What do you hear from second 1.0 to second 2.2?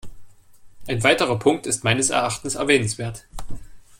weiterer Punkt ist meines